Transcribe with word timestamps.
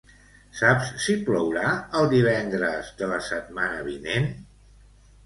Saps 0.59 0.87
si 1.07 1.15
plourà 1.27 1.73
el 1.99 2.09
divendres 2.13 2.89
de 3.03 3.11
la 3.13 3.21
setmana 3.27 3.85
vinent? 3.91 4.27